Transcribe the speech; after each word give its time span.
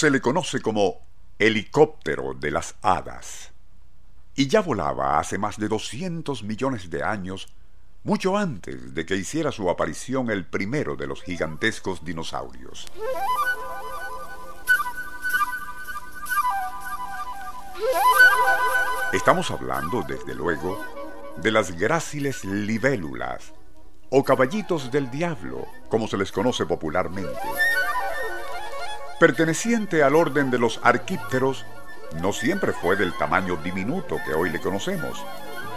se 0.00 0.10
le 0.10 0.22
conoce 0.22 0.62
como 0.62 1.02
helicóptero 1.38 2.32
de 2.32 2.50
las 2.50 2.74
hadas. 2.80 3.50
Y 4.34 4.48
ya 4.48 4.62
volaba 4.62 5.18
hace 5.18 5.36
más 5.36 5.58
de 5.58 5.68
200 5.68 6.42
millones 6.42 6.88
de 6.88 7.02
años, 7.02 7.52
mucho 8.02 8.38
antes 8.38 8.94
de 8.94 9.04
que 9.04 9.16
hiciera 9.16 9.52
su 9.52 9.68
aparición 9.68 10.30
el 10.30 10.46
primero 10.46 10.96
de 10.96 11.06
los 11.06 11.22
gigantescos 11.22 12.02
dinosaurios. 12.02 12.86
Estamos 19.12 19.50
hablando, 19.50 20.02
desde 20.08 20.34
luego, 20.34 20.82
de 21.36 21.50
las 21.50 21.72
gráciles 21.72 22.42
libélulas, 22.46 23.52
o 24.08 24.24
caballitos 24.24 24.90
del 24.90 25.10
diablo, 25.10 25.66
como 25.90 26.08
se 26.08 26.16
les 26.16 26.32
conoce 26.32 26.64
popularmente. 26.64 27.38
Perteneciente 29.20 30.02
al 30.02 30.16
orden 30.16 30.50
de 30.50 30.58
los 30.58 30.80
arquípteros, 30.82 31.66
no 32.22 32.32
siempre 32.32 32.72
fue 32.72 32.96
del 32.96 33.12
tamaño 33.18 33.56
diminuto 33.56 34.16
que 34.24 34.32
hoy 34.32 34.48
le 34.48 34.62
conocemos, 34.62 35.22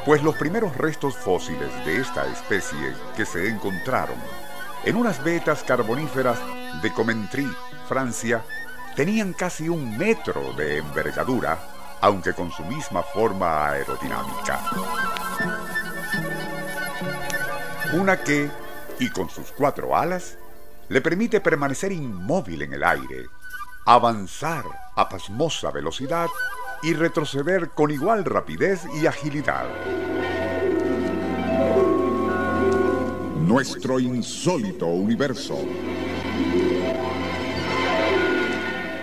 pues 0.05 0.23
los 0.23 0.38
primeros 0.38 0.77
restos 0.77 1.17
fósiles 1.17 1.69
de 1.85 1.97
esta 1.99 2.25
especie 2.25 2.93
que 3.17 3.25
se 3.25 3.49
encontraron 3.49 4.16
en 4.85 4.95
unas 4.95 5.21
vetas 5.25 5.61
carboníferas 5.63 6.39
de 6.81 6.93
Comentry, 6.93 7.45
Francia, 7.89 8.45
tenían 8.95 9.33
casi 9.33 9.67
un 9.67 9.97
metro 9.97 10.53
de 10.53 10.77
envergadura, 10.77 11.59
aunque 11.99 12.31
con 12.31 12.49
su 12.49 12.63
misma 12.63 13.03
forma 13.03 13.67
aerodinámica. 13.67 14.61
Una 17.91 18.23
que, 18.23 18.49
y 18.99 19.09
con 19.09 19.30
sus 19.30 19.52
cuatro 19.52 19.97
alas, 19.97 20.38
le 20.93 21.02
permite 21.02 21.41
permanecer 21.41 21.91
inmóvil 21.91 22.61
en 22.61 22.73
el 22.73 22.83
aire, 22.83 23.25
avanzar 23.83 24.63
a 24.95 25.09
pasmosa 25.09 25.71
velocidad 25.71 26.27
y 26.83 26.93
retroceder 26.93 27.71
con 27.71 27.89
igual 27.89 28.23
rapidez 28.23 28.83
y 29.02 29.08
agilidad. 29.08 29.66
Nuestro 33.39 33.99
insólito 33.99 34.86
universo. 34.86 35.58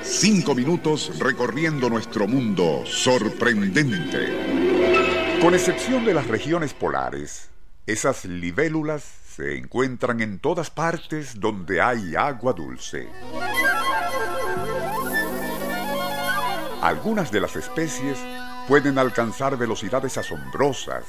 Cinco 0.00 0.54
minutos 0.54 1.18
recorriendo 1.18 1.90
nuestro 1.90 2.28
mundo 2.28 2.84
sorprendente. 2.86 5.40
Con 5.42 5.54
excepción 5.54 6.04
de 6.04 6.14
las 6.14 6.28
regiones 6.28 6.72
polares, 6.72 7.48
esas 7.84 8.26
libélulas 8.26 9.19
se 9.40 9.56
encuentran 9.56 10.20
en 10.20 10.38
todas 10.38 10.68
partes 10.68 11.40
donde 11.40 11.80
hay 11.80 12.14
agua 12.14 12.52
dulce. 12.52 13.08
Algunas 16.82 17.32
de 17.32 17.40
las 17.40 17.56
especies 17.56 18.18
pueden 18.68 18.98
alcanzar 18.98 19.56
velocidades 19.56 20.18
asombrosas 20.18 21.04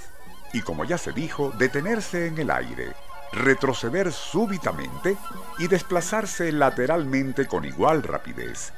y, 0.54 0.62
como 0.62 0.86
ya 0.86 0.98
se 0.98 1.12
dijo, 1.12 1.52
detenerse 1.58 2.28
en 2.28 2.38
el 2.38 2.52
aire, 2.52 2.94
retroceder 3.34 4.14
súbitamente 4.14 5.18
y 5.60 5.68
desplazarse 5.68 6.54
lateralmente 6.54 7.48
con 7.48 7.66
igual 7.66 8.02
rapidez. 8.02 8.72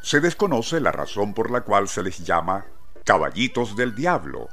Se 0.00 0.20
desconoce 0.20 0.80
la 0.80 0.90
razón 0.90 1.34
por 1.34 1.50
la 1.50 1.60
cual 1.60 1.86
se 1.86 2.02
les 2.02 2.24
llama 2.24 2.64
caballitos 3.04 3.76
del 3.76 3.94
diablo, 3.94 4.48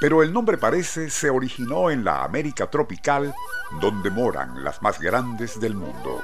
pero 0.00 0.22
el 0.22 0.32
nombre 0.32 0.58
parece 0.58 1.10
se 1.10 1.30
originó 1.30 1.90
en 1.90 2.04
la 2.04 2.24
América 2.24 2.70
tropical, 2.70 3.34
donde 3.80 4.10
moran 4.10 4.64
las 4.64 4.82
más 4.82 5.00
grandes 5.00 5.60
del 5.60 5.74
mundo. 5.74 6.22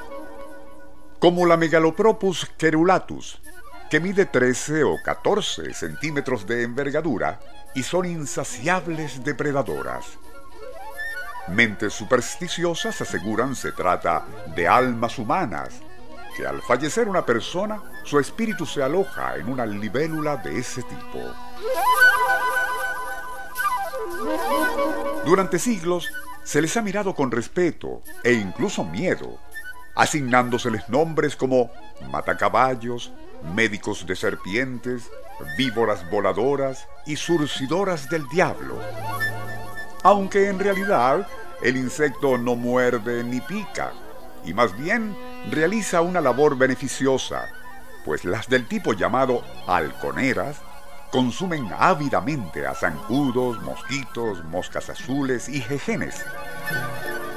Como 1.19 1.45
la 1.45 1.57
Megalopropus 1.57 2.51
querulatus, 2.57 3.41
que 3.89 3.99
mide 3.99 4.25
13 4.25 4.83
o 4.83 4.95
14 5.03 5.73
centímetros 5.73 6.47
de 6.47 6.63
envergadura 6.63 7.39
y 7.75 7.83
son 7.83 8.05
insaciables 8.05 9.23
depredadoras. 9.23 10.05
Mentes 11.49 11.93
supersticiosas 11.93 13.01
aseguran 13.01 13.55
se 13.55 13.71
trata 13.71 14.25
de 14.55 14.67
almas 14.67 15.17
humanas, 15.19 15.81
que 16.37 16.45
al 16.45 16.61
fallecer 16.61 17.09
una 17.09 17.25
persona, 17.25 17.81
su 18.03 18.19
espíritu 18.19 18.65
se 18.65 18.81
aloja 18.81 19.35
en 19.35 19.49
una 19.49 19.65
libélula 19.65 20.37
de 20.37 20.57
ese 20.57 20.83
tipo. 20.83 21.19
Durante 25.25 25.59
siglos 25.59 26.09
se 26.43 26.61
les 26.61 26.75
ha 26.77 26.81
mirado 26.81 27.13
con 27.13 27.31
respeto 27.31 28.01
e 28.23 28.33
incluso 28.33 28.83
miedo, 28.83 29.39
asignándoseles 29.95 30.89
nombres 30.89 31.35
como 31.35 31.71
matacaballos, 32.09 33.11
médicos 33.55 34.05
de 34.05 34.15
serpientes, 34.15 35.09
víboras 35.57 36.09
voladoras 36.09 36.87
y 37.05 37.15
surcidoras 37.15 38.09
del 38.09 38.27
diablo. 38.29 38.79
Aunque 40.03 40.49
en 40.49 40.59
realidad 40.59 41.27
el 41.61 41.77
insecto 41.77 42.37
no 42.37 42.55
muerde 42.55 43.23
ni 43.23 43.39
pica, 43.41 43.91
y 44.43 44.53
más 44.53 44.75
bien 44.77 45.15
realiza 45.51 46.01
una 46.01 46.21
labor 46.21 46.57
beneficiosa, 46.57 47.47
pues 48.03 48.25
las 48.25 48.49
del 48.49 48.67
tipo 48.67 48.93
llamado 48.93 49.43
halconeras 49.67 50.57
consumen 51.11 51.69
ávidamente 51.77 52.65
a 52.65 52.73
zancudos, 52.73 53.61
mosquitos, 53.61 54.43
moscas 54.45 54.89
azules 54.89 55.49
y 55.49 55.61
jejenes. 55.61 56.23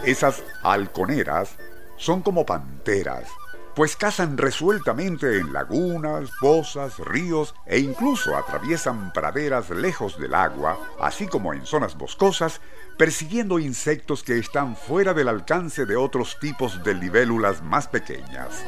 Esas 0.04 0.42
halconeras 0.62 1.56
son 1.96 2.22
como 2.22 2.46
panteras, 2.46 3.28
pues 3.74 3.96
cazan 3.96 4.38
resueltamente 4.38 5.38
en 5.38 5.52
lagunas, 5.52 6.30
pozas, 6.40 6.98
ríos 6.98 7.54
e 7.66 7.78
incluso 7.80 8.36
atraviesan 8.36 9.12
praderas 9.12 9.70
lejos 9.70 10.18
del 10.18 10.34
agua, 10.34 10.78
así 11.00 11.26
como 11.26 11.52
en 11.52 11.66
zonas 11.66 11.96
boscosas, 11.96 12.60
persiguiendo 12.96 13.58
insectos 13.58 14.22
que 14.22 14.38
están 14.38 14.76
fuera 14.76 15.14
del 15.14 15.28
alcance 15.28 15.86
de 15.86 15.96
otros 15.96 16.38
tipos 16.38 16.84
de 16.84 16.94
libélulas 16.94 17.62
más 17.62 17.88
pequeñas. 17.88 18.64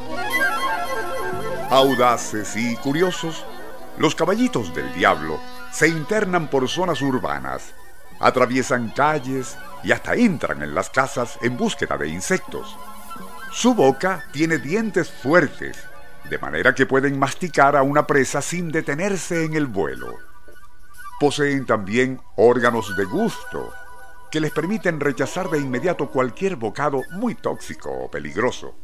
Audaces 1.70 2.56
y 2.56 2.76
curiosos, 2.76 3.44
los 3.98 4.14
caballitos 4.14 4.74
del 4.74 4.92
diablo 4.94 5.40
se 5.72 5.88
internan 5.88 6.48
por 6.48 6.68
zonas 6.68 7.00
urbanas, 7.02 7.74
atraviesan 8.20 8.90
calles 8.90 9.56
y 9.82 9.92
hasta 9.92 10.14
entran 10.14 10.62
en 10.62 10.74
las 10.74 10.90
casas 10.90 11.38
en 11.42 11.56
búsqueda 11.56 11.96
de 11.96 12.08
insectos. 12.08 12.76
Su 13.52 13.74
boca 13.74 14.24
tiene 14.32 14.58
dientes 14.58 15.10
fuertes, 15.10 15.78
de 16.28 16.38
manera 16.38 16.74
que 16.74 16.86
pueden 16.86 17.18
masticar 17.18 17.76
a 17.76 17.82
una 17.82 18.06
presa 18.06 18.42
sin 18.42 18.70
detenerse 18.70 19.44
en 19.44 19.54
el 19.54 19.66
vuelo. 19.66 20.18
Poseen 21.18 21.64
también 21.64 22.20
órganos 22.36 22.96
de 22.96 23.04
gusto, 23.04 23.72
que 24.30 24.40
les 24.40 24.50
permiten 24.50 25.00
rechazar 25.00 25.48
de 25.48 25.58
inmediato 25.58 26.10
cualquier 26.10 26.56
bocado 26.56 27.00
muy 27.12 27.34
tóxico 27.34 27.90
o 27.90 28.10
peligroso. 28.10 28.74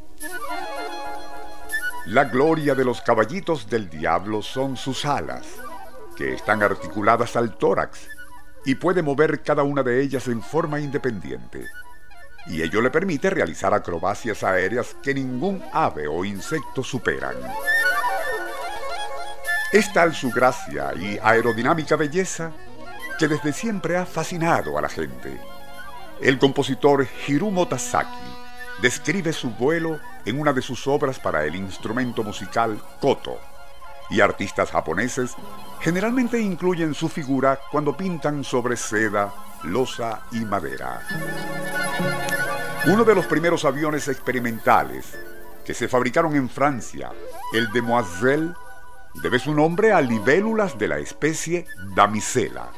La 2.06 2.24
gloria 2.24 2.74
de 2.74 2.84
los 2.84 3.00
caballitos 3.00 3.70
del 3.70 3.88
diablo 3.88 4.42
son 4.42 4.76
sus 4.76 5.04
alas, 5.04 5.46
que 6.16 6.34
están 6.34 6.60
articuladas 6.60 7.36
al 7.36 7.56
tórax 7.56 8.08
y 8.64 8.74
puede 8.74 9.02
mover 9.02 9.40
cada 9.42 9.62
una 9.62 9.84
de 9.84 10.02
ellas 10.02 10.26
en 10.26 10.42
forma 10.42 10.80
independiente. 10.80 11.64
Y 12.48 12.60
ello 12.60 12.80
le 12.80 12.90
permite 12.90 13.30
realizar 13.30 13.72
acrobacias 13.72 14.42
aéreas 14.42 14.96
que 15.00 15.14
ningún 15.14 15.62
ave 15.72 16.08
o 16.08 16.24
insecto 16.24 16.82
superan. 16.82 17.36
Es 19.72 19.92
tal 19.92 20.12
su 20.12 20.30
gracia 20.30 20.92
y 20.96 21.20
aerodinámica 21.22 21.94
belleza 21.94 22.50
que 23.16 23.28
desde 23.28 23.52
siempre 23.52 23.96
ha 23.96 24.06
fascinado 24.06 24.76
a 24.76 24.82
la 24.82 24.88
gente. 24.88 25.40
El 26.20 26.40
compositor 26.40 27.06
Hirumo 27.28 27.68
Tasaki 27.68 28.10
describe 28.82 29.32
su 29.32 29.50
vuelo 29.50 30.00
en 30.24 30.40
una 30.40 30.52
de 30.52 30.62
sus 30.62 30.86
obras 30.86 31.18
para 31.18 31.44
el 31.44 31.54
instrumento 31.56 32.22
musical 32.22 32.80
koto, 33.00 33.38
y 34.10 34.20
artistas 34.20 34.70
japoneses 34.70 35.34
generalmente 35.80 36.38
incluyen 36.38 36.94
su 36.94 37.08
figura 37.08 37.58
cuando 37.70 37.96
pintan 37.96 38.44
sobre 38.44 38.76
seda, 38.76 39.32
losa 39.64 40.22
y 40.32 40.44
madera. 40.44 41.00
Uno 42.86 43.04
de 43.04 43.14
los 43.14 43.26
primeros 43.26 43.64
aviones 43.64 44.08
experimentales 44.08 45.18
que 45.64 45.74
se 45.74 45.88
fabricaron 45.88 46.36
en 46.36 46.48
Francia, 46.48 47.12
el 47.52 47.70
Demoiselle, 47.70 48.52
debe 49.14 49.38
su 49.38 49.54
nombre 49.54 49.92
a 49.92 50.00
libélulas 50.00 50.78
de 50.78 50.88
la 50.88 50.98
especie 50.98 51.66
Damisela. 51.94 52.70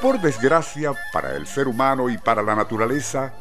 Por 0.00 0.20
desgracia 0.20 0.92
para 1.12 1.34
el 1.34 1.46
ser 1.46 1.68
humano 1.68 2.10
y 2.10 2.18
para 2.18 2.42
la 2.42 2.54
naturaleza, 2.54 3.32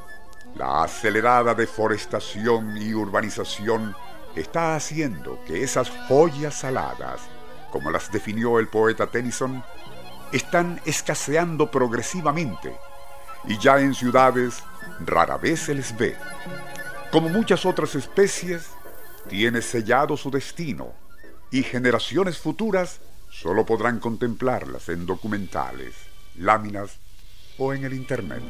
la 0.56 0.84
acelerada 0.84 1.54
deforestación 1.54 2.78
y 2.78 2.94
urbanización 2.94 3.96
está 4.36 4.76
haciendo 4.76 5.44
que 5.46 5.64
esas 5.64 5.90
joyas 6.08 6.56
saladas, 6.56 7.22
como 7.72 7.92
las 7.92 8.12
definió 8.12 8.60
el 8.60 8.68
poeta 8.68 9.08
Tennyson, 9.08 9.64
están 10.32 10.82
escaseando 10.86 11.70
progresivamente 11.70 12.76
y 13.48 13.58
ya 13.58 13.80
en 13.80 13.94
ciudades 13.94 14.64
rara 15.06 15.38
vez 15.38 15.62
se 15.62 15.76
les 15.76 15.96
ve. 15.98 16.16
Como 17.12 17.30
muchas 17.30 17.66
otras 17.66 17.96
especies, 17.96 18.70
tiene 19.30 19.62
sellado 19.62 20.18
su 20.18 20.32
destino 20.32 20.94
y 21.52 21.64
generaciones 21.64 22.38
futuras 22.38 23.00
solo 23.30 23.66
podrán 23.66 24.00
contemplarlas 24.00 24.90
en 24.90 25.06
documentales, 25.06 25.94
láminas 26.36 26.98
o 27.58 27.74
en 27.74 27.86
el 27.86 27.94
Internet. 27.94 28.44